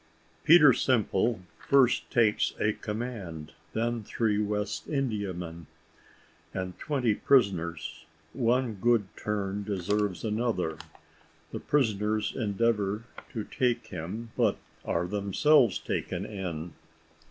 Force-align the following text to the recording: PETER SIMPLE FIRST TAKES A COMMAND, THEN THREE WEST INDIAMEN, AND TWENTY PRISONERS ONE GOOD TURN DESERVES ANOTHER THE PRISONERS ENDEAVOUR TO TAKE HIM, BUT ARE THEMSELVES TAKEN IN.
PETER 0.45 0.73
SIMPLE 0.73 1.41
FIRST 1.59 2.09
TAKES 2.09 2.55
A 2.59 2.73
COMMAND, 2.73 3.51
THEN 3.73 4.01
THREE 4.01 4.39
WEST 4.41 4.87
INDIAMEN, 4.87 5.67
AND 6.55 6.79
TWENTY 6.79 7.13
PRISONERS 7.13 8.05
ONE 8.33 8.73
GOOD 8.81 9.05
TURN 9.15 9.61
DESERVES 9.63 10.23
ANOTHER 10.23 10.79
THE 11.51 11.59
PRISONERS 11.59 12.35
ENDEAVOUR 12.35 13.03
TO 13.31 13.43
TAKE 13.43 13.85
HIM, 13.85 14.31
BUT 14.35 14.57
ARE 14.85 15.05
THEMSELVES 15.05 15.77
TAKEN 15.77 16.25
IN. 16.25 16.73